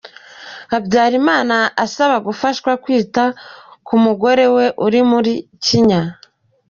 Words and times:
Habyarimana 0.71 1.57
asaba 1.83 2.15
gufashwa 2.27 2.71
kwita 2.83 3.23
ku 3.87 3.95
mugore 4.05 4.45
we 4.55 4.65
uri 4.85 4.99
mu 5.09 5.19
kinya. 5.65 6.01